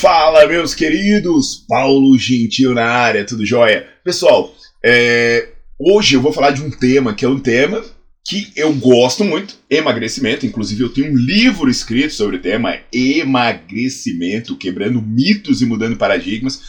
Fala, 0.00 0.46
meus 0.46 0.76
queridos! 0.76 1.64
Paulo 1.66 2.16
Gentil 2.16 2.72
na 2.72 2.84
área, 2.84 3.24
tudo 3.24 3.44
jóia? 3.44 3.84
Pessoal, 4.04 4.54
é, 4.80 5.48
hoje 5.76 6.14
eu 6.14 6.20
vou 6.20 6.32
falar 6.32 6.52
de 6.52 6.62
um 6.62 6.70
tema 6.70 7.12
que 7.12 7.24
é 7.24 7.28
um 7.28 7.40
tema 7.40 7.84
que 8.24 8.52
eu 8.54 8.72
gosto 8.74 9.24
muito, 9.24 9.56
emagrecimento. 9.68 10.46
Inclusive, 10.46 10.84
eu 10.84 10.88
tenho 10.90 11.10
um 11.10 11.16
livro 11.16 11.68
escrito 11.68 12.14
sobre 12.14 12.36
o 12.36 12.40
tema 12.40 12.78
emagrecimento, 12.92 14.56
quebrando 14.56 15.02
mitos 15.02 15.62
e 15.62 15.66
mudando 15.66 15.96
paradigmas. 15.96 16.60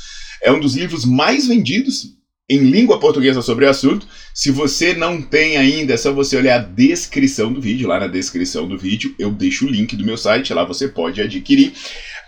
É 0.41 0.51
um 0.51 0.59
dos 0.59 0.75
livros 0.75 1.05
mais 1.05 1.45
vendidos 1.45 2.17
em 2.49 2.57
língua 2.57 2.99
portuguesa 2.99 3.43
sobre 3.43 3.65
o 3.65 3.69
assunto. 3.69 4.07
Se 4.33 4.49
você 4.49 4.95
não 4.95 5.21
tem 5.21 5.55
ainda, 5.55 5.93
é 5.93 5.97
só 5.97 6.11
você 6.11 6.35
olhar 6.35 6.55
a 6.55 6.63
descrição 6.63 7.53
do 7.53 7.61
vídeo. 7.61 7.87
Lá 7.87 7.99
na 7.99 8.07
descrição 8.07 8.67
do 8.67 8.75
vídeo 8.75 9.13
eu 9.19 9.29
deixo 9.29 9.67
o 9.67 9.69
link 9.69 9.95
do 9.95 10.03
meu 10.03 10.17
site, 10.17 10.51
lá 10.51 10.65
você 10.65 10.87
pode 10.87 11.21
adquirir. 11.21 11.73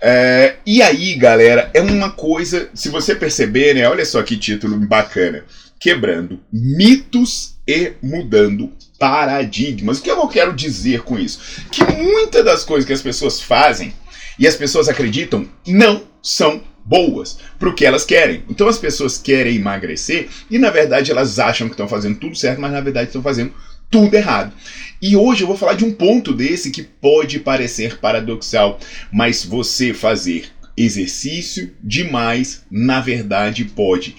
É, 0.01 0.55
e 0.65 0.81
aí, 0.81 1.13
galera, 1.15 1.69
é 1.73 1.81
uma 1.81 2.11
coisa, 2.11 2.69
se 2.73 2.89
você 2.89 3.13
perceber, 3.13 3.75
né? 3.75 3.87
Olha 3.87 4.03
só 4.03 4.23
que 4.23 4.35
título 4.35 4.77
bacana. 4.77 5.45
Quebrando 5.79 6.39
mitos 6.51 7.55
e 7.67 7.93
mudando 8.01 8.71
paradigmas. 8.99 9.99
O 9.99 10.01
que 10.01 10.11
eu 10.11 10.27
quero 10.27 10.53
dizer 10.53 11.01
com 11.01 11.17
isso? 11.17 11.39
Que 11.71 11.83
muitas 11.83 12.43
das 12.43 12.63
coisas 12.63 12.85
que 12.85 12.93
as 12.93 13.01
pessoas 13.01 13.41
fazem 13.41 13.93
e 14.37 14.47
as 14.47 14.55
pessoas 14.55 14.89
acreditam 14.89 15.47
não 15.65 16.03
são 16.21 16.63
boas 16.85 17.37
para 17.59 17.69
o 17.69 17.73
que 17.73 17.85
elas 17.85 18.05
querem. 18.05 18.43
Então 18.49 18.67
as 18.67 18.77
pessoas 18.77 19.17
querem 19.17 19.55
emagrecer 19.55 20.29
e 20.49 20.57
na 20.57 20.69
verdade 20.69 21.11
elas 21.11 21.39
acham 21.39 21.67
que 21.67 21.73
estão 21.73 21.87
fazendo 21.87 22.19
tudo 22.19 22.35
certo, 22.35 22.59
mas 22.59 22.71
na 22.71 22.81
verdade 22.81 23.07
estão 23.07 23.21
fazendo 23.21 23.53
tudo 23.91 24.15
errado. 24.15 24.53
E 25.01 25.15
hoje 25.15 25.43
eu 25.43 25.47
vou 25.47 25.57
falar 25.57 25.73
de 25.73 25.83
um 25.83 25.91
ponto 25.91 26.33
desse 26.33 26.71
que 26.71 26.81
pode 26.81 27.39
parecer 27.39 27.99
paradoxal, 27.99 28.79
mas 29.11 29.43
você 29.43 29.93
fazer 29.93 30.45
exercício 30.77 31.71
demais, 31.83 32.63
na 32.71 33.01
verdade, 33.01 33.65
pode 33.65 34.15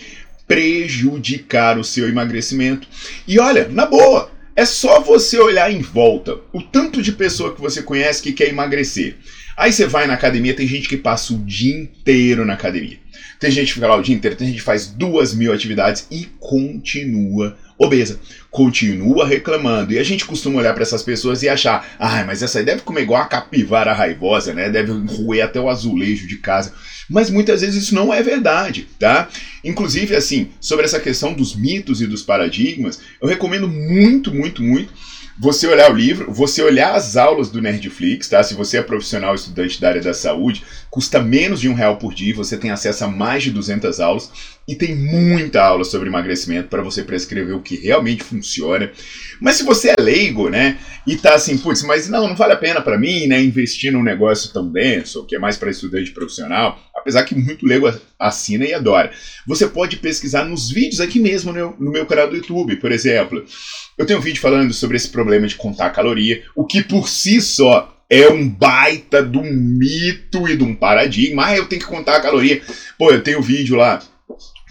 prejudicar 0.47 1.79
o 1.79 1.85
seu 1.85 2.09
emagrecimento. 2.09 2.87
E 3.27 3.39
olha, 3.39 3.69
na 3.69 3.87
boa, 3.87 4.31
é 4.55 4.67
só 4.67 5.01
você 5.01 5.39
olhar 5.39 5.73
em 5.73 5.81
volta 5.81 6.39
o 6.53 6.61
tanto 6.61 7.01
de 7.01 7.13
pessoa 7.13 7.55
que 7.55 7.61
você 7.61 7.83
conhece 7.83 8.23
que 8.23 8.33
quer 8.33 8.49
emagrecer. 8.49 9.17
Aí 9.57 9.73
você 9.73 9.87
vai 9.87 10.07
na 10.07 10.15
academia, 10.15 10.55
tem 10.55 10.67
gente 10.67 10.89
que 10.89 10.97
passa 10.97 11.33
o 11.33 11.39
dia 11.39 11.75
inteiro 11.75 12.45
na 12.45 12.55
academia. 12.55 12.99
Tem 13.39 13.51
gente 13.51 13.69
que 13.69 13.75
fica 13.75 13.89
lá 13.89 13.97
o 13.97 14.03
dia 14.03 14.15
inteiro, 14.15 14.37
tem 14.37 14.49
gente 14.49 14.59
que 14.59 14.63
faz 14.63 14.87
duas 14.87 15.35
mil 15.35 15.53
atividades 15.53 16.07
e 16.11 16.27
continua 16.39 17.57
obesa. 17.79 18.21
Continua 18.51 19.27
reclamando. 19.27 19.93
E 19.93 19.99
a 19.99 20.03
gente 20.03 20.25
costuma 20.25 20.59
olhar 20.59 20.75
para 20.75 20.83
essas 20.83 21.03
pessoas 21.03 21.43
e 21.43 21.49
achar, 21.49 21.97
ah, 21.99 22.25
mas 22.25 22.43
essa 22.43 22.59
aí 22.59 22.65
deve 22.65 22.83
comer 22.83 23.03
igual 23.03 23.23
a 23.23 23.27
capivara 23.27 23.93
raivosa, 23.93 24.53
né? 24.53 24.71
Deve 24.71 24.93
roer 24.93 25.45
até 25.45 25.61
o 25.61 25.69
azulejo 25.69 26.27
de 26.27 26.37
casa. 26.37 26.73
Mas 27.09 27.31
muitas 27.31 27.61
vezes 27.61 27.85
isso 27.85 27.95
não 27.95 28.13
é 28.13 28.23
verdade, 28.23 28.89
tá? 28.99 29.29
Inclusive, 29.65 30.15
assim, 30.15 30.49
sobre 30.61 30.85
essa 30.85 31.01
questão 31.01 31.33
dos 31.33 31.55
mitos 31.55 32.01
e 32.01 32.07
dos 32.07 32.23
paradigmas, 32.23 33.01
eu 33.21 33.29
recomendo 33.29 33.69
muito, 33.69 34.33
muito, 34.33 34.63
muito 34.63 34.93
você 35.39 35.67
olhar 35.67 35.91
o 35.91 35.95
livro, 35.95 36.33
você 36.33 36.63
olhar 36.63 36.95
as 36.95 37.17
aulas 37.17 37.51
do 37.51 37.61
Nerdflix, 37.61 38.29
tá? 38.29 38.43
Se 38.43 38.55
você 38.55 38.79
é 38.79 38.83
profissional 38.83 39.35
estudante 39.35 39.81
da 39.81 39.89
área 39.89 40.03
da 40.03 40.15
saúde, 40.15 40.63
custa 40.91 41.21
menos 41.21 41.61
de 41.61 41.69
um 41.69 41.75
real 41.75 41.97
por 41.97 42.15
dia, 42.15 42.35
você 42.35 42.57
tem 42.57 42.71
acesso 42.71 43.05
a 43.05 43.09
mais 43.09 43.43
de 43.43 43.51
200 43.51 43.99
aulas 43.99 44.31
e 44.69 44.75
tem 44.75 44.95
muita 44.95 45.63
aula 45.63 45.85
sobre 45.85 46.09
emagrecimento 46.09 46.69
para 46.69 46.83
você 46.83 47.03
prescrever 47.03 47.55
o 47.55 47.63
que 47.63 47.77
realmente 47.77 48.23
funciona. 48.23 48.91
Mas 49.41 49.57
se 49.57 49.65
você 49.65 49.91
é 49.91 50.01
leigo, 50.01 50.49
né, 50.49 50.79
e 51.07 51.17
tá 51.17 51.35
assim, 51.35 51.59
putz, 51.59 51.83
mas 51.83 52.09
não, 52.09 52.29
não 52.29 52.37
vale 52.37 52.53
a 52.53 52.57
pena 52.57 52.81
para 52.81 52.99
mim, 52.99 53.27
né, 53.27 53.43
investir 53.43 53.93
num 53.93 54.03
negócio 54.03 54.53
tão 54.53 54.71
denso, 54.71 55.27
que 55.27 55.35
é 55.35 55.39
mais 55.39 55.57
para 55.57 55.71
estudante 55.71 56.13
profissional, 56.13 56.79
apesar 57.03 57.25
que 57.25 57.35
muito 57.35 57.67
leigo 57.67 57.93
assina 58.19 58.65
e 58.65 58.73
adora. 58.73 59.13
Você 59.47 59.67
pode 59.67 59.97
pesquisar 59.97 60.45
nos 60.45 60.71
vídeos 60.71 61.01
aqui 61.01 61.21
mesmo 61.21 61.53
no, 61.53 61.77
no 61.79 61.91
meu 61.91 62.07
canal 62.07 62.31
do 62.31 62.37
YouTube, 62.37 62.77
por 62.77 62.91
exemplo. 62.91 63.45
Eu 63.99 64.07
tenho 64.07 64.19
um 64.19 64.23
vídeo 64.23 64.41
falando 64.41 64.73
sobre 64.73 64.97
esse 64.97 65.09
problema 65.09 65.47
de 65.47 65.57
contar 65.57 65.91
caloria, 65.91 66.43
o 66.57 66.65
que 66.65 66.83
por 66.83 67.09
si 67.09 67.41
só 67.41 67.93
é 68.09 68.29
um 68.29 68.49
baita 68.49 69.23
de 69.23 69.39
um 69.39 69.53
mito 69.53 70.49
e 70.49 70.57
de 70.57 70.63
um 70.63 70.75
paradigma. 70.75 71.47
Ah, 71.47 71.57
eu 71.57 71.67
tenho 71.67 71.81
que 71.81 71.89
contar 71.89 72.17
a 72.17 72.21
caloria. 72.21 72.61
Pô, 72.99 73.11
eu 73.11 73.23
tenho 73.23 73.43
vídeo 73.43 73.77
lá 73.77 74.03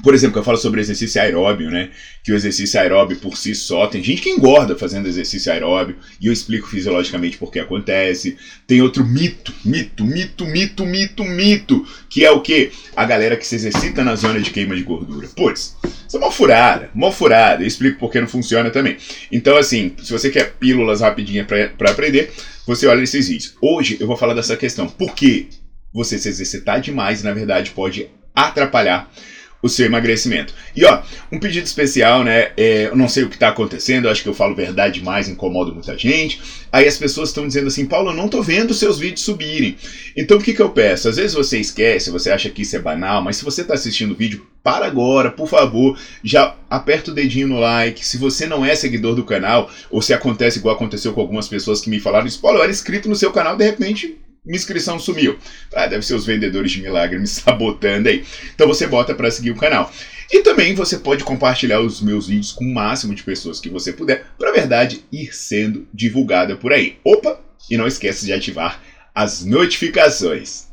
por 0.04 0.14
exemplo, 0.14 0.34
que 0.34 0.40
eu 0.40 0.44
falo 0.44 0.58
sobre 0.58 0.82
exercício 0.82 1.22
aeróbio, 1.22 1.70
né? 1.70 1.90
Que 2.24 2.32
o 2.32 2.36
exercício 2.36 2.80
aeróbio 2.80 3.18
por 3.18 3.38
si 3.38 3.54
só, 3.54 3.88
tem 3.88 4.04
gente 4.04 4.22
que 4.22 4.30
engorda 4.30 4.76
fazendo 4.76 5.08
exercício 5.08 5.52
aeróbio, 5.52 5.96
e 6.20 6.28
eu 6.28 6.34
explico 6.34 6.68
fisiologicamente 6.68 7.38
por 7.38 7.52
que 7.52 7.60
acontece. 7.60 8.38
Tem 8.66 8.82
outro 8.82 9.06
mito, 9.06 9.54
mito, 9.64 10.04
mito, 10.06 10.46
mito, 10.46 10.86
mito, 10.86 11.24
mito, 11.24 11.88
que 12.10 12.26
é 12.26 12.32
o 12.32 12.42
que? 12.42 12.72
A 12.96 13.06
galera 13.06 13.38
que 13.38 13.46
se 13.46 13.56
exercita 13.56 14.04
na 14.04 14.16
zona 14.16 14.40
de 14.40 14.50
queima 14.52 14.76
de 14.76 14.84
gordura. 14.84 15.28
Putz, 15.36 15.76
isso 16.08 16.18
é 16.18 16.20
uma 16.20 16.32
furada, 16.32 16.90
uma 16.94 17.12
furada. 17.12 17.64
Eu 17.64 17.68
explico 17.68 18.00
por 18.00 18.12
que 18.12 18.20
não 18.20 18.28
funciona 18.28 18.70
também. 18.70 18.98
Então, 19.32 19.58
assim, 19.58 19.94
se 20.02 20.12
você 20.12 20.30
quer 20.30 20.54
pílulas 20.54 21.02
rapidinhas 21.02 21.48
para 21.48 21.92
aprender, 21.92 22.32
você 22.66 22.88
olha 22.88 23.02
esses 23.04 23.28
vídeos. 23.28 23.56
Hoje 23.62 23.98
eu 24.00 24.08
vou 24.08 24.18
falar 24.18 24.34
dessa 24.34 24.58
questão. 24.58 24.88
Por 24.88 25.14
que 25.14 25.50
você 25.94 26.18
se 26.18 26.30
exercitar 26.30 26.80
demais, 26.80 27.24
na 27.24 27.34
verdade, 27.34 27.72
pode 27.72 28.08
atrapalhar 28.34 29.12
o 29.62 29.70
seu 29.70 29.86
emagrecimento. 29.86 30.54
E 30.76 30.84
ó, 30.86 31.02
um 31.32 31.40
pedido 31.40 31.66
especial, 31.66 32.24
né? 32.24 32.52
É, 32.58 32.88
eu 32.88 32.96
não 32.96 33.08
sei 33.08 33.24
o 33.24 33.30
que 33.30 33.36
está 33.36 33.50
acontecendo, 33.50 34.10
acho 34.10 34.24
que 34.24 34.30
eu 34.30 34.34
falo 34.34 34.56
verdade 34.56 35.00
demais, 35.00 35.30
incomodo 35.30 35.74
muita 35.74 35.98
gente. 35.98 36.42
Aí 36.72 36.88
as 36.88 36.98
pessoas 36.98 37.30
estão 37.30 37.48
dizendo 37.48 37.68
assim, 37.68 37.86
Paulo, 37.86 38.12
eu 38.12 38.16
não 38.16 38.28
tô 38.28 38.42
vendo 38.42 38.74
seus 38.74 38.98
vídeos 38.98 39.22
subirem. 39.22 39.78
Então 40.16 40.38
o 40.38 40.42
que, 40.42 40.54
que 40.54 40.62
eu 40.62 40.70
peço? 40.70 41.10
Às 41.10 41.18
vezes 41.18 41.34
você 41.34 41.60
esquece, 41.60 42.10
você 42.10 42.32
acha 42.32 42.50
que 42.50 42.64
isso 42.64 42.76
é 42.76 42.80
banal, 42.80 43.22
mas 43.22 43.38
se 43.38 43.46
você 43.46 43.62
está 43.62 43.74
assistindo 43.74 44.12
o 44.12 44.16
vídeo, 44.16 44.48
para 44.64 44.86
agora, 44.86 45.32
por 45.32 45.48
favor, 45.48 45.98
já 46.24 46.56
aperta 46.70 47.12
o 47.12 47.14
dedinho 47.14 47.48
no 47.48 47.60
like. 47.60 48.06
Se 48.06 48.18
você 48.18 48.46
não 48.46 48.64
é 48.64 48.76
seguidor 48.76 49.16
do 49.16 49.24
canal, 49.24 49.72
ou 49.90 50.02
se 50.02 50.14
acontece 50.14 50.60
igual 50.60 50.76
aconteceu 50.76 51.14
com 51.14 51.22
algumas 51.22 51.48
pessoas 51.48 51.82
que 51.82 51.90
me 51.90 52.00
falaram, 52.00 52.28
isso, 52.28 52.40
Paulo, 52.40 52.60
eu 52.60 52.64
era 52.64 52.72
inscrito 52.72 53.10
no 53.10 53.16
seu 53.16 53.32
canal, 53.32 53.58
de 53.58 53.66
repente 53.66 54.18
minha 54.44 54.58
inscrição 54.58 54.98
sumiu. 54.98 55.38
Ah, 55.74 55.86
deve 55.86 56.04
ser 56.04 56.16
os 56.16 56.26
vendedores 56.26 56.72
de 56.72 56.82
milagre 56.82 57.20
me 57.20 57.28
sabotando 57.28 58.10
aí. 58.10 58.26
Então 58.54 58.68
você 58.68 58.88
bota 58.88 59.14
para 59.14 59.30
seguir 59.30 59.52
o 59.52 59.58
canal. 59.58 59.92
E 60.32 60.42
também 60.42 60.74
você 60.74 60.98
pode 60.98 61.24
compartilhar 61.24 61.82
os 61.82 62.02
meus 62.02 62.28
vídeos 62.28 62.52
com 62.52 62.66
o 62.66 62.74
máximo 62.74 63.14
de 63.14 63.22
pessoas 63.22 63.60
que 63.60 63.70
você 63.70 63.94
puder, 63.94 64.26
para 64.40 64.52
verdade 64.52 65.04
ir 65.12 65.34
sendo 65.36 65.88
divulgada 65.94 66.56
por 66.56 66.74
aí. 66.74 66.98
Opa! 67.04 67.40
E 67.70 67.78
não 67.78 67.86
esqueça 67.86 68.26
de 68.26 68.34
ativar 68.34 68.82
as 69.14 69.46
notificações. 69.46 70.71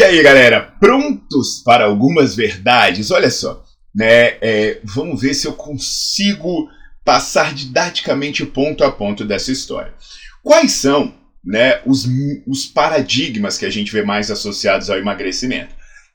E 0.00 0.02
aí, 0.02 0.22
galera, 0.22 0.62
prontos 0.80 1.62
para 1.62 1.84
algumas 1.84 2.34
verdades? 2.34 3.10
Olha 3.10 3.30
só, 3.30 3.62
né? 3.94 4.38
É, 4.40 4.80
vamos 4.82 5.20
ver 5.20 5.34
se 5.34 5.46
eu 5.46 5.52
consigo 5.52 6.70
passar 7.04 7.52
didaticamente 7.52 8.46
ponto 8.46 8.82
a 8.82 8.90
ponto 8.90 9.26
dessa 9.26 9.52
história. 9.52 9.92
Quais 10.42 10.72
são 10.72 11.14
né, 11.44 11.82
os, 11.84 12.08
os 12.46 12.64
paradigmas 12.64 13.58
que 13.58 13.66
a 13.66 13.70
gente 13.70 13.92
vê 13.92 14.00
mais 14.02 14.30
associados 14.30 14.88
ao 14.88 14.96
emagrecimento? 14.96 15.74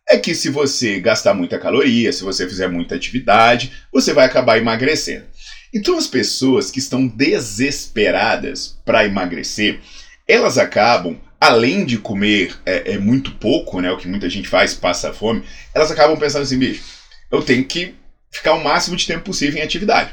É 0.09 0.17
que 0.17 0.33
se 0.33 0.49
você 0.49 0.99
gastar 0.99 1.35
muita 1.35 1.59
caloria, 1.59 2.11
se 2.11 2.23
você 2.23 2.49
fizer 2.49 2.67
muita 2.67 2.95
atividade, 2.95 3.71
você 3.93 4.13
vai 4.13 4.25
acabar 4.25 4.57
emagrecendo. 4.57 5.25
Então 5.71 5.95
as 5.95 6.07
pessoas 6.07 6.71
que 6.71 6.79
estão 6.79 7.05
desesperadas 7.05 8.79
para 8.83 9.05
emagrecer, 9.05 9.79
elas 10.27 10.57
acabam, 10.57 11.19
além 11.39 11.85
de 11.85 11.97
comer 11.97 12.55
é, 12.65 12.93
é, 12.93 12.97
muito 12.97 13.31
pouco, 13.31 13.81
né? 13.81 13.91
O 13.91 13.97
que 13.97 14.07
muita 14.07 14.29
gente 14.29 14.47
faz, 14.47 14.73
passa 14.73 15.13
fome, 15.13 15.43
elas 15.73 15.91
acabam 15.91 16.17
pensando 16.17 16.43
assim, 16.43 16.57
bicho, 16.57 16.83
eu 17.31 17.41
tenho 17.41 17.63
que 17.63 17.95
ficar 18.31 18.53
o 18.53 18.63
máximo 18.63 18.95
de 18.95 19.07
tempo 19.07 19.23
possível 19.23 19.59
em 19.59 19.63
atividade. 19.63 20.11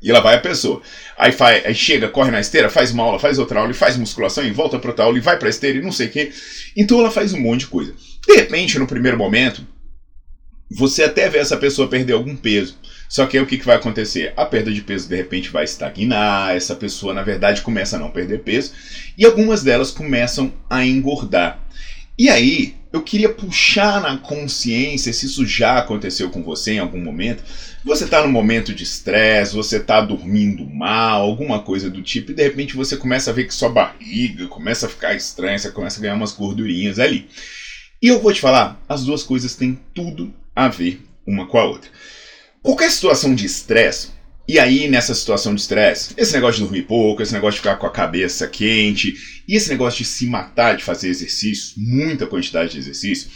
E 0.00 0.12
lá 0.12 0.20
vai 0.20 0.36
a 0.36 0.40
pessoa. 0.40 0.80
Aí, 1.16 1.32
faz, 1.32 1.66
aí 1.66 1.74
chega, 1.74 2.08
corre 2.08 2.30
na 2.30 2.40
esteira, 2.40 2.70
faz 2.70 2.92
uma 2.92 3.02
aula, 3.02 3.18
faz 3.18 3.38
outra 3.38 3.58
aula, 3.58 3.72
e 3.72 3.74
faz 3.74 3.96
musculação, 3.96 4.44
e 4.44 4.52
volta 4.52 4.78
para 4.78 4.90
outra 4.90 5.04
aula, 5.04 5.18
e 5.18 5.20
vai 5.20 5.36
para 5.38 5.48
esteira, 5.48 5.78
e 5.78 5.82
não 5.82 5.90
sei 5.90 6.06
o 6.06 6.10
quê. 6.10 6.32
Então 6.76 7.00
ela 7.00 7.10
faz 7.10 7.32
um 7.32 7.40
monte 7.40 7.60
de 7.60 7.66
coisa. 7.66 7.94
De 8.26 8.34
repente, 8.36 8.78
no 8.78 8.86
primeiro 8.86 9.18
momento, 9.18 9.66
você 10.70 11.02
até 11.04 11.28
vê 11.28 11.38
essa 11.38 11.56
pessoa 11.56 11.88
perder 11.88 12.12
algum 12.12 12.36
peso. 12.36 12.78
Só 13.08 13.26
que 13.26 13.36
aí 13.36 13.42
o 13.42 13.46
que, 13.46 13.56
que 13.56 13.64
vai 13.64 13.76
acontecer? 13.76 14.32
A 14.36 14.44
perda 14.44 14.70
de 14.70 14.82
peso 14.82 15.08
de 15.08 15.16
repente 15.16 15.48
vai 15.48 15.64
estagnar, 15.64 16.54
essa 16.54 16.76
pessoa 16.76 17.14
na 17.14 17.22
verdade 17.22 17.62
começa 17.62 17.96
a 17.96 17.98
não 17.98 18.10
perder 18.10 18.40
peso, 18.40 18.72
e 19.16 19.24
algumas 19.24 19.62
delas 19.62 19.90
começam 19.90 20.52
a 20.68 20.84
engordar. 20.84 21.58
E 22.18 22.28
aí, 22.28 22.74
eu 22.92 23.02
queria 23.02 23.28
puxar 23.28 24.00
na 24.00 24.18
consciência 24.18 25.12
se 25.12 25.26
isso 25.26 25.46
já 25.46 25.78
aconteceu 25.78 26.30
com 26.30 26.42
você 26.42 26.72
em 26.72 26.78
algum 26.78 27.00
momento. 27.00 27.44
Você 27.84 28.04
está 28.04 28.22
num 28.22 28.32
momento 28.32 28.74
de 28.74 28.82
estresse, 28.82 29.54
você 29.54 29.76
está 29.76 30.00
dormindo 30.00 30.66
mal, 30.66 31.22
alguma 31.22 31.60
coisa 31.60 31.88
do 31.88 32.02
tipo, 32.02 32.32
e 32.32 32.34
de 32.34 32.42
repente 32.42 32.74
você 32.74 32.96
começa 32.96 33.30
a 33.30 33.32
ver 33.32 33.46
que 33.46 33.54
sua 33.54 33.68
barriga 33.68 34.48
começa 34.48 34.86
a 34.86 34.88
ficar 34.88 35.14
estranha, 35.14 35.58
você 35.58 35.70
começa 35.70 35.98
a 35.98 36.02
ganhar 36.02 36.14
umas 36.14 36.32
gordurinhas 36.32 36.98
ali. 36.98 37.28
E 38.02 38.08
eu 38.08 38.20
vou 38.20 38.32
te 38.32 38.40
falar, 38.40 38.80
as 38.88 39.04
duas 39.04 39.22
coisas 39.22 39.54
têm 39.54 39.78
tudo 39.94 40.34
a 40.54 40.68
ver 40.68 41.00
uma 41.26 41.46
com 41.46 41.58
a 41.58 41.64
outra. 41.64 41.90
Qualquer 42.68 42.90
situação 42.90 43.34
de 43.34 43.46
estresse, 43.46 44.08
e 44.46 44.58
aí, 44.58 44.88
nessa 44.88 45.14
situação 45.14 45.54
de 45.54 45.60
estresse, 45.62 46.12
esse 46.18 46.34
negócio 46.34 46.56
de 46.56 46.64
dormir 46.64 46.82
pouco, 46.82 47.22
esse 47.22 47.32
negócio 47.32 47.52
de 47.52 47.60
ficar 47.60 47.76
com 47.76 47.86
a 47.86 47.90
cabeça 47.90 48.46
quente, 48.46 49.14
e 49.48 49.56
esse 49.56 49.70
negócio 49.70 50.00
de 50.00 50.04
se 50.04 50.26
matar 50.26 50.76
de 50.76 50.84
fazer 50.84 51.08
exercício, 51.08 51.72
muita 51.78 52.26
quantidade 52.26 52.72
de 52.72 52.78
exercício, 52.78 53.30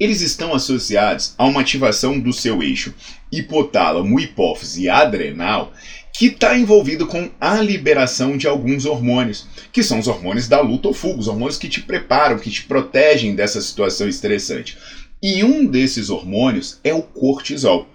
eles 0.00 0.22
estão 0.22 0.54
associados 0.54 1.34
a 1.36 1.44
uma 1.44 1.60
ativação 1.60 2.18
do 2.18 2.32
seu 2.32 2.62
eixo 2.62 2.94
hipotálamo, 3.30 4.18
hipófise 4.18 4.88
adrenal, 4.88 5.70
que 6.10 6.28
está 6.28 6.56
envolvido 6.56 7.06
com 7.06 7.30
a 7.38 7.60
liberação 7.60 8.38
de 8.38 8.46
alguns 8.46 8.86
hormônios, 8.86 9.46
que 9.70 9.82
são 9.82 9.98
os 9.98 10.08
hormônios 10.08 10.48
da 10.48 10.62
luta 10.62 10.88
ou 10.88 10.94
fuga, 10.94 11.20
os 11.20 11.28
hormônios 11.28 11.58
que 11.58 11.68
te 11.68 11.82
preparam, 11.82 12.38
que 12.38 12.50
te 12.50 12.62
protegem 12.62 13.34
dessa 13.34 13.60
situação 13.60 14.08
estressante. 14.08 14.78
E 15.22 15.44
um 15.44 15.66
desses 15.66 16.08
hormônios 16.08 16.78
é 16.82 16.94
o 16.94 17.02
cortisol 17.02 17.86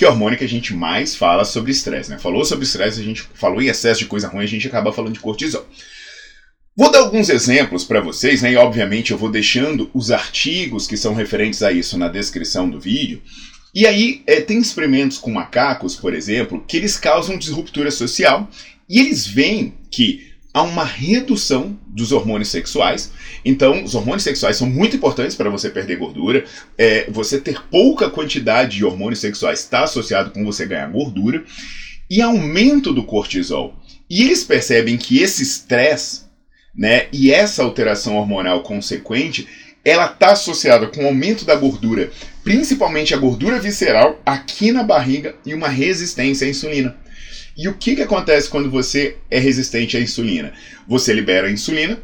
que 0.00 0.04
é 0.06 0.08
o 0.08 0.12
hormônio 0.12 0.38
que 0.38 0.44
a 0.44 0.48
gente 0.48 0.72
mais 0.72 1.14
fala 1.14 1.44
sobre 1.44 1.70
estresse. 1.70 2.08
Né? 2.08 2.18
Falou 2.18 2.42
sobre 2.42 2.64
estresse, 2.64 2.98
a 2.98 3.04
gente 3.04 3.20
falou 3.34 3.60
em 3.60 3.66
excesso 3.66 4.00
de 4.00 4.06
coisa 4.06 4.28
ruim, 4.28 4.42
a 4.42 4.48
gente 4.48 4.66
acaba 4.66 4.94
falando 4.94 5.12
de 5.12 5.20
cortisol. 5.20 5.68
Vou 6.74 6.90
dar 6.90 7.00
alguns 7.00 7.28
exemplos 7.28 7.84
para 7.84 8.00
vocês, 8.00 8.40
né? 8.40 8.52
E 8.52 8.56
obviamente 8.56 9.10
eu 9.10 9.18
vou 9.18 9.30
deixando 9.30 9.90
os 9.92 10.10
artigos 10.10 10.86
que 10.86 10.96
são 10.96 11.12
referentes 11.12 11.62
a 11.62 11.70
isso 11.70 11.98
na 11.98 12.08
descrição 12.08 12.70
do 12.70 12.80
vídeo. 12.80 13.20
E 13.74 13.86
aí 13.86 14.22
é, 14.26 14.40
tem 14.40 14.58
experimentos 14.58 15.18
com 15.18 15.30
macacos, 15.30 15.96
por 15.96 16.14
exemplo, 16.14 16.64
que 16.66 16.78
eles 16.78 16.96
causam 16.96 17.36
disruptura 17.36 17.90
social 17.90 18.48
e 18.88 19.00
eles 19.00 19.26
veem 19.26 19.74
que 19.90 20.29
há 20.52 20.62
uma 20.62 20.84
redução 20.84 21.78
dos 21.86 22.12
hormônios 22.12 22.48
sexuais. 22.48 23.12
Então, 23.44 23.84
os 23.84 23.94
hormônios 23.94 24.24
sexuais 24.24 24.56
são 24.56 24.68
muito 24.68 24.96
importantes 24.96 25.36
para 25.36 25.50
você 25.50 25.70
perder 25.70 25.96
gordura. 25.96 26.44
É, 26.76 27.08
você 27.10 27.40
ter 27.40 27.62
pouca 27.70 28.10
quantidade 28.10 28.76
de 28.78 28.84
hormônios 28.84 29.20
sexuais 29.20 29.60
está 29.60 29.84
associado 29.84 30.30
com 30.30 30.44
você 30.44 30.66
ganhar 30.66 30.90
gordura. 30.90 31.44
E 32.08 32.20
aumento 32.20 32.92
do 32.92 33.04
cortisol. 33.04 33.74
E 34.08 34.22
eles 34.22 34.42
percebem 34.42 34.96
que 34.96 35.20
esse 35.22 35.42
estresse 35.42 36.22
né, 36.74 37.06
e 37.12 37.32
essa 37.32 37.62
alteração 37.62 38.16
hormonal 38.16 38.62
consequente 38.62 39.46
ela 39.84 40.06
está 40.06 40.32
associada 40.32 40.86
com 40.88 41.04
o 41.04 41.06
aumento 41.06 41.44
da 41.44 41.54
gordura, 41.54 42.10
principalmente 42.44 43.14
a 43.14 43.16
gordura 43.16 43.58
visceral 43.58 44.20
aqui 44.26 44.72
na 44.72 44.82
barriga 44.82 45.34
e 45.44 45.54
uma 45.54 45.68
resistência 45.68 46.46
à 46.46 46.50
insulina. 46.50 46.96
E 47.60 47.68
o 47.68 47.74
que, 47.74 47.94
que 47.94 48.00
acontece 48.00 48.48
quando 48.48 48.70
você 48.70 49.18
é 49.30 49.38
resistente 49.38 49.94
à 49.94 50.00
insulina? 50.00 50.50
Você 50.88 51.12
libera 51.12 51.46
a 51.46 51.50
insulina, 51.50 51.98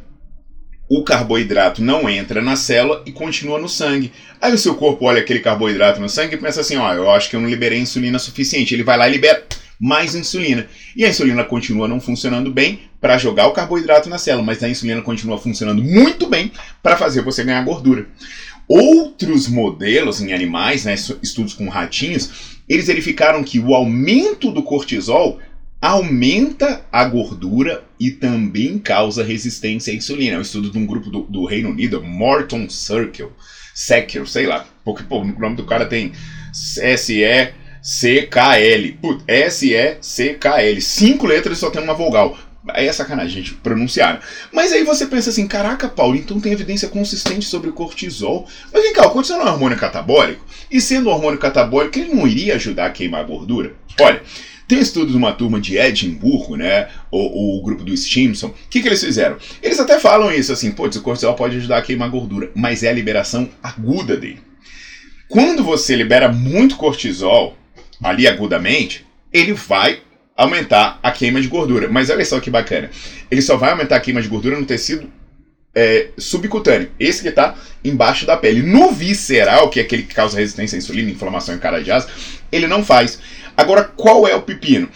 o 0.86 1.02
carboidrato 1.02 1.82
não 1.82 2.10
entra 2.10 2.42
na 2.42 2.56
célula 2.56 3.02
e 3.06 3.10
continua 3.10 3.58
no 3.58 3.66
sangue. 3.66 4.12
Aí 4.38 4.52
o 4.52 4.58
seu 4.58 4.74
corpo 4.74 5.06
olha 5.06 5.22
aquele 5.22 5.40
carboidrato 5.40 5.98
no 5.98 6.10
sangue 6.10 6.34
e 6.34 6.38
pensa 6.38 6.60
assim: 6.60 6.76
ó, 6.76 6.92
eu 6.92 7.10
acho 7.10 7.30
que 7.30 7.36
eu 7.36 7.40
não 7.40 7.48
liberei 7.48 7.78
insulina 7.78 8.18
suficiente. 8.18 8.74
Ele 8.74 8.82
vai 8.82 8.98
lá 8.98 9.08
e 9.08 9.12
libera 9.12 9.46
mais 9.80 10.14
insulina. 10.14 10.68
E 10.94 11.06
a 11.06 11.08
insulina 11.08 11.42
continua 11.42 11.88
não 11.88 12.02
funcionando 12.02 12.52
bem 12.52 12.82
para 13.00 13.16
jogar 13.16 13.46
o 13.46 13.52
carboidrato 13.52 14.10
na 14.10 14.18
célula, 14.18 14.44
mas 14.44 14.62
a 14.62 14.68
insulina 14.68 15.00
continua 15.00 15.38
funcionando 15.38 15.82
muito 15.82 16.28
bem 16.28 16.52
para 16.82 16.98
fazer 16.98 17.22
você 17.22 17.42
ganhar 17.42 17.64
gordura. 17.64 18.06
Outros 18.68 19.48
modelos 19.48 20.20
em 20.20 20.34
animais, 20.34 20.84
né, 20.84 20.94
estudos 21.22 21.54
com 21.54 21.66
ratinhos, 21.70 22.55
eles 22.68 22.86
verificaram 22.86 23.42
que 23.44 23.58
o 23.58 23.74
aumento 23.74 24.50
do 24.50 24.62
cortisol 24.62 25.40
aumenta 25.80 26.84
a 26.90 27.04
gordura 27.04 27.84
e 28.00 28.10
também 28.10 28.78
causa 28.78 29.22
resistência 29.22 29.92
à 29.92 29.96
insulina. 29.96 30.36
É 30.36 30.38
um 30.38 30.42
estudo 30.42 30.70
de 30.70 30.78
um 30.78 30.86
grupo 30.86 31.10
do, 31.10 31.22
do 31.22 31.44
Reino 31.44 31.70
Unido, 31.70 32.02
Morton 32.02 32.68
Circle, 32.68 33.28
Secker, 33.74 34.26
sei 34.26 34.46
lá, 34.46 34.66
porque 34.84 35.04
pô, 35.04 35.20
o 35.20 35.24
nome 35.24 35.56
do 35.56 35.64
cara 35.64 35.86
tem 35.86 36.12
S-E-C-K-L. 36.78 37.38
S-E-C-K-L. 39.28 40.80
Cinco 40.80 41.26
letras 41.26 41.58
e 41.58 41.60
só 41.60 41.70
tem 41.70 41.82
uma 41.82 41.94
vogal. 41.94 42.36
Aí 42.68 42.88
é 42.88 42.92
sacanagem, 42.92 43.42
gente, 43.42 43.54
pronunciar. 43.54 44.20
Mas 44.52 44.72
aí 44.72 44.82
você 44.82 45.06
pensa 45.06 45.30
assim, 45.30 45.46
caraca, 45.46 45.88
Paulo, 45.88 46.16
então 46.16 46.40
tem 46.40 46.52
evidência 46.52 46.88
consistente 46.88 47.46
sobre 47.46 47.70
o 47.70 47.72
cortisol. 47.72 48.46
Mas 48.72 48.82
vem 48.82 48.92
cá, 48.92 49.06
o 49.06 49.10
cortisol 49.10 49.40
é 49.40 49.44
um 49.44 49.48
hormônio 49.48 49.78
catabólico? 49.78 50.44
E 50.70 50.80
sendo 50.80 51.08
um 51.08 51.12
hormônio 51.12 51.38
catabólico, 51.38 51.98
ele 51.98 52.14
não 52.14 52.26
iria 52.26 52.56
ajudar 52.56 52.86
a 52.86 52.90
queimar 52.90 53.20
a 53.20 53.24
gordura? 53.24 53.74
Olha, 54.00 54.20
tem 54.66 54.78
um 54.78 54.82
estudo 54.82 55.12
de 55.12 55.16
uma 55.16 55.32
turma 55.32 55.60
de 55.60 55.78
Edimburgo, 55.78 56.56
né? 56.56 56.88
O, 57.10 57.58
o 57.58 57.62
grupo 57.62 57.84
do 57.84 57.96
Stimson. 57.96 58.48
O 58.48 58.54
que, 58.68 58.82
que 58.82 58.88
eles 58.88 59.02
fizeram? 59.02 59.36
Eles 59.62 59.78
até 59.78 60.00
falam 60.00 60.32
isso 60.32 60.52
assim, 60.52 60.72
pô, 60.72 60.86
o 60.86 61.00
cortisol 61.00 61.34
pode 61.34 61.56
ajudar 61.56 61.78
a 61.78 61.82
queimar 61.82 62.08
a 62.08 62.10
gordura, 62.10 62.50
mas 62.54 62.82
é 62.82 62.88
a 62.88 62.92
liberação 62.92 63.48
aguda 63.62 64.16
dele. 64.16 64.40
Quando 65.28 65.62
você 65.62 65.94
libera 65.94 66.30
muito 66.32 66.76
cortisol, 66.76 67.56
ali 68.02 68.26
agudamente, 68.26 69.06
ele 69.32 69.52
vai 69.52 70.00
aumentar 70.36 70.98
a 71.02 71.10
queima 71.10 71.40
de 71.40 71.48
gordura. 71.48 71.88
Mas 71.88 72.10
olha 72.10 72.24
só 72.24 72.38
que 72.40 72.50
bacana. 72.50 72.90
Ele 73.30 73.42
só 73.42 73.56
vai 73.56 73.70
aumentar 73.70 73.96
a 73.96 74.00
queima 74.00 74.20
de 74.20 74.28
gordura 74.28 74.58
no 74.58 74.66
tecido 74.66 75.08
é, 75.74 76.08
subcutâneo. 76.16 76.90
Esse 76.98 77.22
que 77.22 77.28
está 77.28 77.54
embaixo 77.84 78.26
da 78.26 78.36
pele. 78.36 78.62
No 78.62 78.92
visceral, 78.92 79.68
que 79.70 79.80
é 79.80 79.82
aquele 79.82 80.02
que 80.02 80.14
causa 80.14 80.38
resistência 80.38 80.76
à 80.76 80.78
insulina, 80.78 81.10
inflamação 81.10 81.54
em 81.54 81.58
cara 81.58 81.82
de 81.82 81.90
asa, 81.90 82.08
ele 82.50 82.66
não 82.66 82.84
faz. 82.84 83.18
Agora, 83.56 83.84
qual 83.84 84.26
é 84.26 84.34
o 84.34 84.42
pepino? 84.42 84.88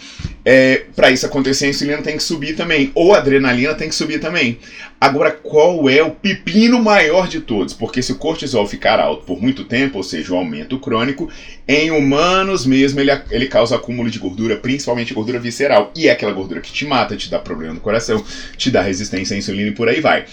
É, 0.43 0.85
para 0.95 1.11
isso 1.11 1.25
acontecer, 1.25 1.65
a 1.65 1.69
insulina 1.69 2.01
tem 2.01 2.17
que 2.17 2.23
subir 2.23 2.55
também, 2.55 2.91
ou 2.95 3.13
a 3.13 3.17
adrenalina 3.17 3.75
tem 3.75 3.89
que 3.89 3.95
subir 3.95 4.19
também. 4.19 4.57
Agora, 4.99 5.31
qual 5.31 5.87
é 5.89 6.01
o 6.01 6.11
pepino 6.11 6.81
maior 6.81 7.27
de 7.27 7.41
todos? 7.41 7.73
Porque 7.73 8.01
se 8.01 8.11
o 8.11 8.15
cortisol 8.15 8.67
ficar 8.67 8.99
alto 8.99 9.23
por 9.23 9.41
muito 9.41 9.63
tempo, 9.63 9.97
ou 9.97 10.03
seja, 10.03 10.33
o 10.33 10.37
aumento 10.37 10.79
crônico, 10.79 11.29
em 11.67 11.91
humanos 11.91 12.65
mesmo 12.65 12.99
ele, 12.99 13.11
ele 13.29 13.47
causa 13.47 13.75
acúmulo 13.75 14.09
de 14.09 14.19
gordura, 14.19 14.57
principalmente 14.57 15.13
gordura 15.13 15.39
visceral, 15.39 15.91
e 15.95 16.07
é 16.07 16.11
aquela 16.11 16.33
gordura 16.33 16.61
que 16.61 16.71
te 16.71 16.85
mata, 16.85 17.15
te 17.15 17.29
dá 17.29 17.37
problema 17.37 17.75
no 17.75 17.79
coração, 17.79 18.23
te 18.57 18.71
dá 18.71 18.81
resistência 18.81 19.35
à 19.35 19.37
insulina 19.37 19.69
e 19.69 19.75
por 19.75 19.87
aí 19.87 20.01
vai. 20.01 20.25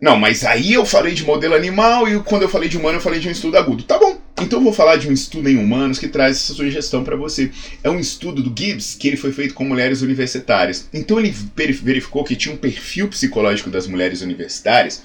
Não, 0.00 0.16
mas 0.16 0.44
aí 0.44 0.74
eu 0.74 0.84
falei 0.84 1.14
de 1.14 1.24
modelo 1.24 1.54
animal 1.54 2.06
e 2.06 2.20
quando 2.20 2.42
eu 2.42 2.48
falei 2.48 2.68
de 2.68 2.76
humano 2.76 2.98
eu 2.98 3.02
falei 3.02 3.20
de 3.20 3.28
um 3.28 3.32
estudo 3.32 3.56
agudo. 3.56 3.84
Tá 3.84 3.98
bom, 3.98 4.13
então 4.44 4.58
eu 4.58 4.62
vou 4.64 4.72
falar 4.72 4.96
de 4.96 5.08
um 5.08 5.12
estudo 5.12 5.48
em 5.48 5.56
humanos 5.56 5.98
que 5.98 6.08
traz 6.08 6.36
essa 6.36 6.54
sugestão 6.54 7.02
para 7.02 7.16
você. 7.16 7.50
É 7.82 7.90
um 7.90 7.98
estudo 7.98 8.42
do 8.42 8.54
Gibbs 8.56 8.94
que 8.94 9.08
ele 9.08 9.16
foi 9.16 9.32
feito 9.32 9.54
com 9.54 9.64
mulheres 9.64 10.02
universitárias. 10.02 10.88
Então 10.92 11.18
ele 11.18 11.30
verificou 11.30 12.22
que 12.24 12.36
tinha 12.36 12.54
um 12.54 12.58
perfil 12.58 13.08
psicológico 13.08 13.70
das 13.70 13.86
mulheres 13.86 14.20
universitárias 14.20 15.02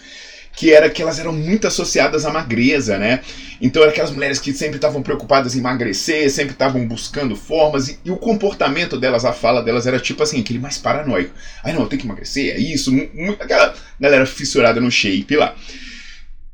que 0.56 0.74
era 0.74 0.90
que 0.90 1.02
elas 1.02 1.20
eram 1.20 1.32
muito 1.32 1.68
associadas 1.68 2.26
à 2.26 2.32
magreza, 2.32 2.98
né? 2.98 3.22
Então 3.62 3.82
eram 3.82 3.94
aquelas 3.94 4.12
mulheres 4.12 4.40
que 4.40 4.52
sempre 4.52 4.76
estavam 4.76 5.02
preocupadas 5.02 5.56
em 5.56 5.60
emagrecer, 5.60 6.30
sempre 6.30 6.52
estavam 6.52 6.86
buscando 6.86 7.34
formas, 7.34 7.88
e, 7.88 8.00
e, 8.04 8.12
o 8.12 8.18
comportamento 8.18 9.00
delas, 9.00 9.24
a 9.24 9.32
fala 9.32 9.62
delas 9.62 9.88
era 9.88 10.00
tipo 10.00 10.22
assim, 10.22 10.42
aquele 10.42 10.60
mais 10.60 10.78
paranoico. 10.78 11.32
Ai 11.64 11.72
não, 11.72 11.84
eu 11.84 11.88
tenho 11.88 12.02
que 12.02 12.08
emagrecer, 12.08 12.56
é 12.56 12.60
isso, 12.60 12.92
aquela 13.40 13.74
galera 13.98 14.26
fissurada 14.26 14.82
no 14.82 14.92
shape 14.92 15.34
lá. 15.38 15.56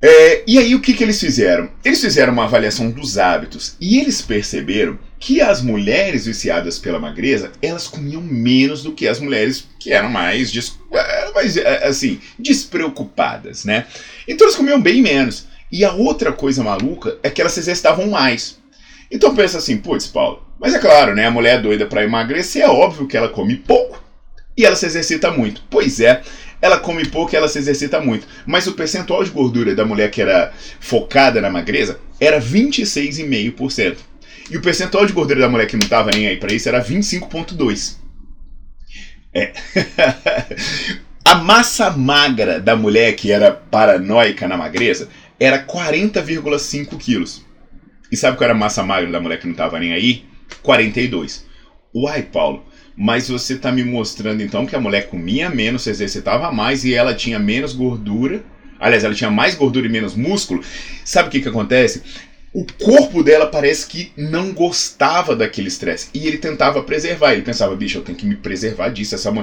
É, 0.07 0.43
e 0.45 0.59
aí 0.59 0.75
o 0.75 0.79
que, 0.79 0.93
que 0.93 1.03
eles 1.03 1.19
fizeram? 1.19 1.67
Eles 1.83 1.99
fizeram 1.99 2.31
uma 2.31 2.43
avaliação 2.43 2.91
dos 2.91 3.17
hábitos 3.17 3.75
e 3.81 3.99
eles 3.99 4.21
perceberam 4.21 4.99
que 5.19 5.41
as 5.41 5.63
mulheres 5.63 6.27
viciadas 6.27 6.77
pela 6.77 6.99
magreza 6.99 7.51
elas 7.59 7.87
comiam 7.87 8.21
menos 8.21 8.83
do 8.83 8.91
que 8.91 9.07
as 9.07 9.19
mulheres 9.19 9.67
que 9.79 9.91
eram 9.91 10.07
mais, 10.07 10.51
des, 10.51 10.77
é, 10.93 11.31
mais 11.33 11.57
é, 11.57 11.87
assim 11.87 12.19
despreocupadas, 12.37 13.65
né? 13.65 13.87
Então 14.27 14.45
elas 14.45 14.55
comiam 14.55 14.79
bem 14.79 15.01
menos. 15.01 15.47
E 15.71 15.83
a 15.83 15.91
outra 15.91 16.31
coisa 16.31 16.63
maluca 16.63 17.17
é 17.23 17.29
que 17.31 17.41
elas 17.41 17.53
se 17.53 17.61
exercitavam 17.61 18.07
mais. 18.07 18.59
Então 19.09 19.33
pensa 19.33 19.57
assim, 19.57 19.77
putz, 19.77 20.05
Paulo, 20.05 20.45
Mas 20.59 20.75
é 20.75 20.77
claro, 20.77 21.15
né? 21.15 21.25
A 21.25 21.31
mulher 21.31 21.57
é 21.57 21.61
doida 21.63 21.87
para 21.87 22.03
emagrecer, 22.03 22.61
é 22.61 22.69
óbvio 22.69 23.07
que 23.07 23.17
ela 23.17 23.29
come 23.29 23.55
pouco 23.55 24.05
e 24.57 24.65
ela 24.65 24.75
se 24.75 24.85
exercita 24.85 25.31
muito. 25.31 25.63
Pois 25.69 25.99
é, 25.99 26.21
ela 26.65 26.79
come 26.79 27.05
pouco 27.05 27.33
e 27.33 27.37
ela 27.37 27.47
se 27.47 27.59
exercita 27.59 28.01
muito. 28.01 28.27
Mas 28.45 28.65
o 28.65 28.73
percentual 28.73 29.23
de 29.23 29.29
gordura 29.29 29.75
da 29.75 29.85
mulher 29.85 30.09
que 30.09 30.21
era 30.21 30.51
focada 30.79 31.39
na 31.39 31.49
magreza 31.49 31.99
era 32.19 32.41
26,5%. 32.41 33.97
E 34.49 34.57
o 34.57 34.61
percentual 34.61 35.05
de 35.05 35.13
gordura 35.13 35.41
da 35.41 35.49
mulher 35.49 35.67
que 35.67 35.77
não 35.77 35.83
estava 35.83 36.09
nem 36.11 36.27
aí 36.27 36.37
para 36.37 36.53
isso 36.53 36.67
era 36.67 36.83
25,2%. 36.83 37.97
É. 39.33 39.53
a 41.23 41.35
massa 41.35 41.91
magra 41.91 42.59
da 42.59 42.75
mulher 42.75 43.13
que 43.15 43.31
era 43.31 43.51
paranoica 43.51 44.47
na 44.47 44.57
magreza 44.57 45.09
era 45.39 45.63
40,5 45.63 46.97
quilos. 46.97 47.45
E 48.11 48.17
sabe 48.17 48.37
qual 48.37 48.45
era 48.45 48.53
a 48.53 48.57
massa 48.57 48.83
magra 48.83 49.11
da 49.11 49.19
mulher 49.19 49.39
que 49.39 49.45
não 49.45 49.53
estava 49.53 49.79
nem 49.79 49.93
aí? 49.93 50.25
42. 50.63 51.45
Uai, 51.93 52.23
Paulo, 52.23 52.65
mas 52.97 53.27
você 53.27 53.53
está 53.53 53.71
me 53.71 53.83
mostrando 53.83 54.41
então 54.41 54.65
que 54.65 54.75
a 54.75 54.79
mulher 54.79 55.09
comia 55.09 55.49
menos, 55.49 55.83
se 55.83 55.89
exercitava 55.89 56.51
mais 56.51 56.85
e 56.85 56.93
ela 56.93 57.13
tinha 57.13 57.37
menos 57.37 57.73
gordura. 57.73 58.43
Aliás, 58.79 59.03
ela 59.03 59.13
tinha 59.13 59.31
mais 59.31 59.55
gordura 59.55 59.87
e 59.87 59.89
menos 59.89 60.15
músculo. 60.15 60.63
Sabe 61.03 61.27
o 61.27 61.31
que, 61.31 61.41
que 61.41 61.49
acontece? 61.49 62.03
O 62.55 62.65
corpo 62.81 63.21
dela 63.21 63.47
parece 63.47 63.85
que 63.85 64.13
não 64.15 64.53
gostava 64.53 65.35
daquele 65.35 65.67
estresse. 65.67 66.07
E 66.13 66.25
ele 66.25 66.37
tentava 66.37 66.81
preservar. 66.81 67.33
Ele 67.33 67.41
pensava, 67.41 67.75
bicho, 67.75 67.97
eu 67.97 68.01
tenho 68.01 68.17
que 68.17 68.25
me 68.25 68.37
preservar 68.37 68.87
disso. 68.87 69.13
Essa 69.13 69.33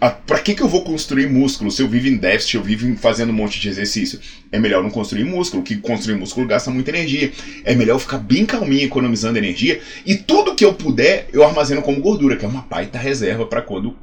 ah, 0.00 0.10
pra 0.10 0.40
que, 0.40 0.52
que 0.52 0.62
eu 0.62 0.68
vou 0.68 0.82
construir 0.82 1.28
músculo 1.28 1.70
se 1.70 1.80
eu 1.80 1.86
vivo 1.86 2.08
em 2.08 2.16
déficit, 2.16 2.56
eu 2.56 2.64
vivo 2.64 2.96
fazendo 2.96 3.30
um 3.30 3.34
monte 3.34 3.60
de 3.60 3.68
exercício? 3.68 4.18
É 4.50 4.58
melhor 4.58 4.82
não 4.82 4.90
construir 4.90 5.22
músculo, 5.22 5.62
que 5.62 5.76
construir 5.76 6.16
músculo 6.16 6.44
gasta 6.44 6.68
muita 6.68 6.90
energia. 6.90 7.30
É 7.64 7.72
melhor 7.72 8.00
ficar 8.00 8.18
bem 8.18 8.44
calminho, 8.44 8.86
economizando 8.86 9.38
energia. 9.38 9.80
E 10.04 10.16
tudo 10.16 10.56
que 10.56 10.64
eu 10.64 10.74
puder, 10.74 11.28
eu 11.32 11.44
armazeno 11.44 11.82
como 11.82 12.00
gordura, 12.00 12.36
que 12.36 12.44
é 12.44 12.48
uma 12.48 12.62
baita 12.68 12.98
reserva 12.98 13.46
para 13.46 13.62
quando 13.62 13.94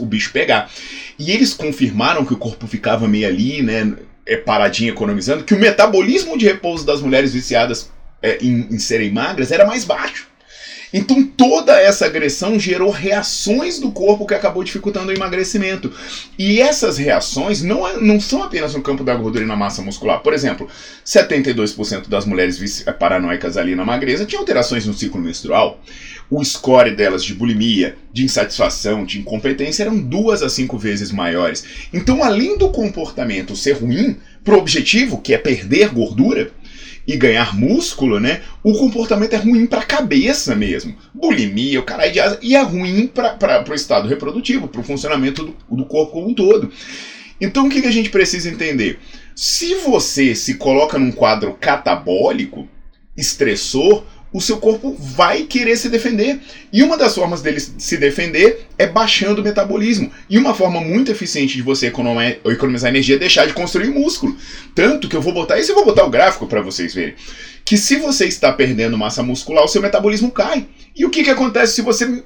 o 0.00 0.06
bicho 0.06 0.32
pegar. 0.32 0.70
E 1.18 1.32
eles 1.32 1.52
confirmaram 1.52 2.24
que 2.24 2.32
o 2.32 2.38
corpo 2.38 2.66
ficava 2.66 3.06
meio 3.06 3.28
ali, 3.28 3.60
né? 3.60 3.94
É 4.24 4.38
paradinho 4.38 4.90
economizando, 4.90 5.44
que 5.44 5.54
o 5.54 5.58
metabolismo 5.58 6.36
de 6.36 6.46
repouso 6.46 6.84
das 6.84 7.00
mulheres 7.00 7.32
viciadas 7.32 7.94
é, 8.22 8.38
em, 8.42 8.68
em 8.70 8.78
serem 8.78 9.12
magras 9.12 9.50
era 9.52 9.66
mais 9.66 9.84
baixo. 9.84 10.28
Então 10.92 11.22
toda 11.24 11.78
essa 11.80 12.06
agressão 12.06 12.58
gerou 12.58 12.90
reações 12.90 13.78
do 13.78 13.90
corpo 13.90 14.26
que 14.26 14.34
acabou 14.34 14.62
dificultando 14.62 15.10
o 15.10 15.14
emagrecimento. 15.14 15.92
E 16.38 16.60
essas 16.60 16.96
reações 16.96 17.62
não, 17.62 17.86
é, 17.86 18.00
não 18.00 18.20
são 18.20 18.42
apenas 18.42 18.74
no 18.74 18.82
campo 18.82 19.04
da 19.04 19.14
gordura 19.14 19.44
e 19.44 19.46
na 19.46 19.56
massa 19.56 19.82
muscular. 19.82 20.20
Por 20.20 20.32
exemplo, 20.32 20.68
72% 21.04 22.08
das 22.08 22.24
mulheres 22.24 22.84
paranoicas 22.98 23.56
ali 23.56 23.74
na 23.74 23.84
magreza 23.84 24.24
tinham 24.24 24.40
alterações 24.40 24.86
no 24.86 24.94
ciclo 24.94 25.20
menstrual. 25.20 25.80
O 26.30 26.42
score 26.44 26.94
delas 26.94 27.22
de 27.22 27.34
bulimia, 27.34 27.96
de 28.12 28.24
insatisfação, 28.24 29.04
de 29.04 29.20
incompetência 29.20 29.84
eram 29.84 29.96
duas 29.98 30.42
a 30.42 30.48
cinco 30.48 30.76
vezes 30.76 31.12
maiores. 31.12 31.88
Então, 31.92 32.24
além 32.24 32.58
do 32.58 32.70
comportamento 32.70 33.54
ser 33.54 33.74
ruim, 33.74 34.16
pro 34.42 34.58
objetivo, 34.58 35.20
que 35.20 35.34
é 35.34 35.38
perder 35.38 35.90
gordura, 35.90 36.50
e 37.06 37.16
ganhar 37.16 37.56
músculo, 37.56 38.18
né? 38.18 38.42
O 38.62 38.72
comportamento 38.74 39.32
é 39.34 39.36
ruim 39.36 39.66
para 39.66 39.80
a 39.80 39.86
cabeça 39.86 40.54
mesmo. 40.56 40.96
Bulimia, 41.14 41.78
o 41.78 41.84
caralho 41.84 42.12
de 42.12 42.20
asa, 42.20 42.38
e 42.42 42.56
é 42.56 42.62
ruim 42.62 43.06
para 43.06 43.64
o 43.68 43.74
estado 43.74 44.08
reprodutivo, 44.08 44.66
para 44.66 44.80
o 44.80 44.84
funcionamento 44.84 45.44
do, 45.44 45.76
do, 45.76 45.84
corpo 45.84 46.12
como 46.12 46.28
um 46.28 46.34
todo. 46.34 46.70
Então 47.40 47.66
o 47.66 47.70
que, 47.70 47.80
que 47.80 47.88
a 47.88 47.92
gente 47.92 48.10
precisa 48.10 48.50
entender? 48.50 48.98
Se 49.34 49.74
você 49.76 50.34
se 50.34 50.54
coloca 50.54 50.98
num 50.98 51.12
quadro 51.12 51.56
catabólico, 51.60 52.66
estressor, 53.16 54.04
o 54.32 54.40
seu 54.40 54.58
corpo 54.58 54.96
vai 54.98 55.44
querer 55.44 55.76
se 55.76 55.88
defender. 55.88 56.40
E 56.72 56.82
uma 56.82 56.96
das 56.96 57.14
formas 57.14 57.42
dele 57.42 57.60
se 57.60 57.96
defender 57.96 58.66
é 58.76 58.86
baixando 58.86 59.40
o 59.40 59.44
metabolismo. 59.44 60.10
E 60.28 60.38
uma 60.38 60.54
forma 60.54 60.80
muito 60.80 61.10
eficiente 61.10 61.56
de 61.56 61.62
você 61.62 61.86
economizar 61.86 62.90
energia 62.90 63.16
é 63.16 63.18
deixar 63.18 63.46
de 63.46 63.52
construir 63.52 63.88
músculo. 63.88 64.36
Tanto 64.74 65.08
que 65.08 65.16
eu 65.16 65.22
vou 65.22 65.32
botar 65.32 65.58
isso, 65.58 65.70
eu 65.70 65.74
vou 65.74 65.84
botar 65.84 66.04
o 66.04 66.10
gráfico 66.10 66.46
para 66.46 66.60
vocês 66.60 66.94
verem. 66.94 67.14
Que 67.64 67.76
se 67.76 67.96
você 67.96 68.26
está 68.26 68.52
perdendo 68.52 68.98
massa 68.98 69.22
muscular, 69.22 69.64
o 69.64 69.68
seu 69.68 69.82
metabolismo 69.82 70.30
cai. 70.30 70.66
E 70.94 71.04
o 71.04 71.10
que, 71.10 71.24
que 71.24 71.30
acontece 71.30 71.74
se 71.74 71.82
você 71.82 72.22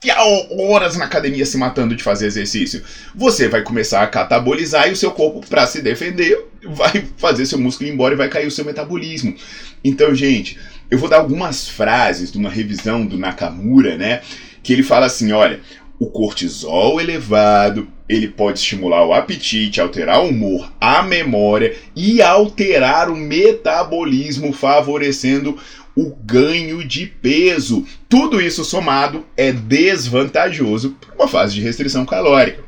ficar 0.00 0.22
horas 0.58 0.96
na 0.96 1.06
academia 1.06 1.44
se 1.44 1.56
matando 1.56 1.96
de 1.96 2.02
fazer 2.02 2.26
exercício? 2.26 2.82
Você 3.14 3.48
vai 3.48 3.62
começar 3.62 4.02
a 4.02 4.06
catabolizar 4.06 4.88
e 4.88 4.92
o 4.92 4.96
seu 4.96 5.10
corpo, 5.10 5.46
para 5.48 5.66
se 5.66 5.80
defender, 5.80 6.38
vai 6.62 7.04
fazer 7.16 7.46
seu 7.46 7.58
músculo 7.58 7.88
ir 7.88 7.92
embora 7.92 8.14
e 8.14 8.16
vai 8.16 8.28
cair 8.28 8.46
o 8.46 8.50
seu 8.50 8.64
metabolismo. 8.64 9.34
Então, 9.82 10.14
gente, 10.14 10.58
eu 10.90 10.98
vou 10.98 11.08
dar 11.08 11.18
algumas 11.18 11.68
frases 11.68 12.30
de 12.30 12.38
uma 12.38 12.50
revisão 12.50 13.04
do 13.04 13.18
Nakamura, 13.18 13.96
né? 13.96 14.22
Que 14.62 14.72
ele 14.72 14.82
fala 14.82 15.06
assim: 15.06 15.32
olha, 15.32 15.60
o 15.98 16.06
cortisol 16.06 17.00
elevado, 17.00 17.88
ele 18.08 18.28
pode 18.28 18.58
estimular 18.58 19.04
o 19.04 19.12
apetite, 19.12 19.80
alterar 19.80 20.20
o 20.20 20.28
humor, 20.28 20.72
a 20.80 21.02
memória 21.02 21.74
e 21.94 22.22
alterar 22.22 23.10
o 23.10 23.16
metabolismo, 23.16 24.52
favorecendo 24.52 25.58
o 25.96 26.14
ganho 26.14 26.86
de 26.86 27.06
peso. 27.06 27.86
Tudo 28.08 28.40
isso 28.40 28.64
somado 28.64 29.24
é 29.36 29.50
desvantajoso 29.50 30.96
para 31.00 31.14
uma 31.14 31.28
fase 31.28 31.54
de 31.54 31.62
restrição 31.62 32.04
calórica. 32.04 32.62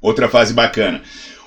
Outra 0.00 0.28
fase 0.28 0.52
bacana. 0.52 1.02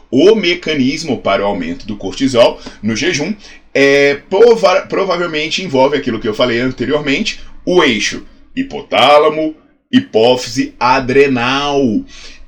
O 0.10 0.36
mecanismo 0.36 1.18
para 1.18 1.42
o 1.42 1.46
aumento 1.46 1.86
do 1.86 1.98
cortisol 1.98 2.62
no 2.82 2.96
jejum 2.96 3.34
é, 3.74 4.16
prova 4.30 4.82
provavelmente 4.88 5.64
envolve 5.64 5.98
aquilo 5.98 6.20
que 6.20 6.28
eu 6.28 6.34
falei 6.34 6.60
anteriormente, 6.60 7.40
o 7.66 7.84
eixo 7.84 8.26
hipotálamo, 8.56 9.56
hipófise 9.92 10.74
adrenal. 10.80 11.82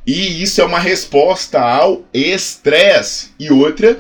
E 0.06 0.44
isso 0.44 0.62
é 0.62 0.66
uma 0.66 0.80
resposta 0.80 1.60
ao 1.60 2.06
estresse. 2.14 3.30
E 3.40 3.52
outra 3.52 4.00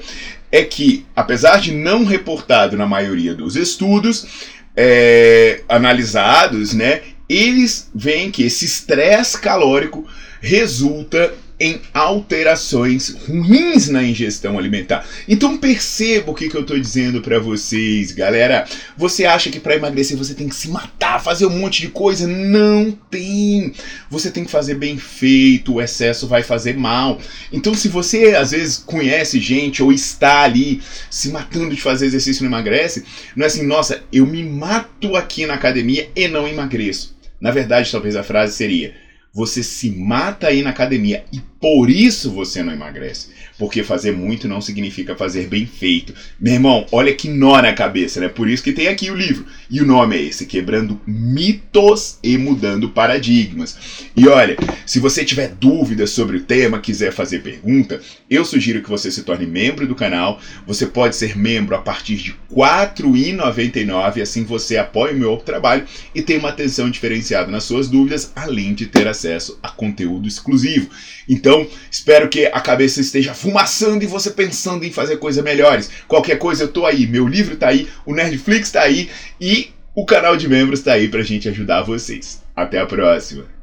é 0.52 0.64
que, 0.64 1.06
apesar 1.16 1.60
de 1.60 1.72
não 1.72 2.06
reportado 2.06 2.78
na 2.78 2.86
maioria 2.86 3.34
dos 3.34 3.56
estudos 3.56 4.54
é, 4.76 5.62
analisados, 5.68 6.74
né, 6.74 7.02
eles 7.28 7.90
veem 7.94 8.30
que 8.30 8.44
esse 8.44 8.66
estresse 8.66 9.40
calórico 9.40 10.08
resulta 10.42 11.34
em 11.60 11.80
alterações 11.94 13.16
ruins 13.28 13.88
na 13.88 14.04
ingestão 14.04 14.58
alimentar. 14.58 15.08
Então 15.28 15.58
perceba 15.58 16.32
o 16.32 16.34
que, 16.34 16.50
que 16.50 16.56
eu 16.56 16.62
estou 16.62 16.78
dizendo 16.78 17.22
para 17.22 17.40
vocês, 17.40 18.12
galera. 18.12 18.66
Você 18.98 19.26
acha 19.26 19.50
que 19.50 19.60
para 19.60 19.76
emagrecer 19.76 20.18
você 20.18 20.34
tem 20.34 20.50
que 20.50 20.56
se 20.56 20.70
matar, 20.70 21.24
fazer 21.24 21.46
um 21.46 21.58
monte 21.58 21.82
de 21.82 21.90
coisa? 21.90 22.28
Não 22.28 22.92
tem. 23.10 23.74
Você 24.10 24.30
tem 24.30 24.44
que 24.44 24.52
fazer 24.52 24.76
bem 24.76 24.98
feito, 24.98 25.76
o 25.76 25.82
excesso 25.82 26.28
vai 26.28 26.44
fazer 26.44 26.76
mal. 26.76 27.20
Então 27.52 27.74
se 27.74 27.88
você 27.88 28.36
às 28.36 28.52
vezes 28.52 28.78
conhece 28.78 29.40
gente 29.40 29.82
ou 29.82 29.94
está 29.94 30.42
ali 30.42 30.82
se 31.10 31.30
matando 31.30 31.74
de 31.74 31.82
fazer 31.82 32.08
exercício 32.08 32.42
e 32.42 32.44
não 32.44 32.50
emagrece, 32.50 33.06
não 33.36 33.44
é 33.44 33.48
assim, 33.48 33.66
nossa, 33.66 34.04
eu 34.12 34.26
me 34.26 34.44
mato 34.44 35.16
aqui 35.16 35.46
na 35.46 35.54
academia 35.54 36.10
e 36.16 36.28
não 36.28 36.48
emagreço. 36.48 37.16
Na 37.40 37.52
verdade, 37.52 37.92
talvez 37.92 38.16
a 38.16 38.24
frase 38.24 38.56
seria: 38.56 38.94
você 39.36 39.62
se 39.62 39.92
mata 39.92 40.48
aí 40.48 40.64
na 40.64 40.70
academia 40.70 41.26
e 41.34 41.42
por 41.60 41.90
isso 41.90 42.32
você 42.32 42.64
não 42.64 42.72
emagrece. 42.72 43.36
Porque 43.58 43.84
fazer 43.84 44.12
muito 44.14 44.48
não 44.48 44.62
significa 44.62 45.16
fazer 45.16 45.48
bem 45.48 45.66
feito. 45.66 46.14
Meu 46.40 46.54
irmão, 46.54 46.86
olha 46.92 47.14
que 47.14 47.28
nó 47.28 47.62
na 47.62 47.74
cabeça, 47.74 48.20
né? 48.20 48.30
Por 48.30 48.50
isso 48.50 48.64
que 48.64 48.72
tem 48.72 48.88
aqui 48.88 49.10
o 49.10 49.16
livro. 49.16 49.46
E 49.70 49.82
o 49.82 49.86
nome 49.86 50.16
é 50.16 50.22
esse: 50.22 50.46
Quebrando 50.46 51.02
Mitos 51.06 52.18
e 52.24 52.38
Mudando 52.38 52.90
Paradigmas. 52.90 53.78
E 54.16 54.28
olha, 54.28 54.56
se 54.86 55.00
você 55.00 55.26
tiver 55.26 55.50
dúvidas 55.50 56.12
sobre 56.12 56.38
o 56.38 56.44
tema, 56.44 56.80
quiser 56.80 57.12
fazer 57.12 57.42
pergunta, 57.42 58.00
eu 58.30 58.46
sugiro 58.46 58.82
que 58.82 58.90
você 58.90 59.10
se 59.12 59.24
torne 59.24 59.46
membro 59.46 59.88
do 59.88 59.96
canal. 59.96 60.40
Você 60.68 60.86
pode 60.86 61.16
ser 61.16 61.38
membro 61.38 61.76
a 61.76 61.80
partir 61.80 62.16
de 62.18 62.32
R$ 62.32 62.38
4,99. 62.56 64.22
Assim 64.22 64.44
você 64.44 64.78
apoia 64.78 65.14
o 65.14 65.18
meu 65.18 65.38
trabalho 65.38 65.86
e 66.14 66.22
tem 66.22 66.38
uma 66.38 66.50
atenção 66.50 66.90
diferenciada 66.90 67.52
nas 67.52 67.64
suas 67.64 67.90
dúvidas, 67.90 68.32
além 68.36 68.74
de 68.74 68.86
ter 68.86 69.08
acesso 69.08 69.25
a 69.62 69.70
conteúdo 69.70 70.28
exclusivo. 70.28 70.90
Então, 71.28 71.68
espero 71.92 72.30
que 72.30 72.46
a 72.46 72.62
cabeça 72.62 73.02
esteja 73.02 73.34
fumaçando 73.34 74.04
e 74.04 74.08
você 74.08 74.32
pensando 74.32 74.84
em 74.84 74.92
fazer 74.92 75.18
coisas 75.18 75.44
melhores. 75.44 75.90
Qualquer 76.08 76.38
coisa 76.38 76.64
eu 76.64 76.68
tô 76.68 76.86
aí, 76.86 77.08
meu 77.08 77.28
livro 77.28 77.56
tá 77.56 77.70
aí, 77.70 77.88
o 78.06 78.14
Nerdflix 78.14 78.72
tá 78.72 78.82
aí 78.82 79.10
e 79.40 79.72
o 79.96 80.06
canal 80.06 80.36
de 80.36 80.48
membros 80.48 80.82
tá 80.82 80.94
aí 80.94 81.08
pra 81.08 81.24
gente 81.24 81.48
ajudar 81.48 81.84
vocês. 81.84 82.44
Até 82.56 82.80
a 82.80 82.86
próxima. 82.86 83.55